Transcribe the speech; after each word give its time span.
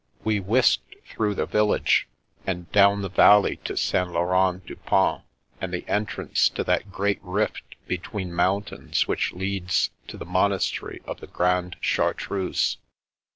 We 0.23 0.39
whisked 0.39 0.95
through 1.05 1.35
the 1.35 1.45
village, 1.45 2.07
and 2.47 2.71
down 2.71 3.03
the 3.03 3.07
valley 3.09 3.57
to 3.65 3.77
St 3.77 4.09
Laurens 4.11 4.63
du 4.65 4.75
Pont, 4.75 5.23
and 5.61 5.71
the 5.71 5.87
entrance 5.87 6.49
to 6.49 6.63
that 6.63 6.91
great 6.91 7.19
rift 7.21 7.75
between 7.85 8.33
moun 8.33 8.63
tains 8.63 9.01
which 9.03 9.31
leads 9.31 9.91
to 10.07 10.17
the 10.17 10.25
monastery 10.25 11.03
of 11.05 11.19
the 11.19 11.27
Grande 11.27 11.75
Chartreuse. 11.81 12.77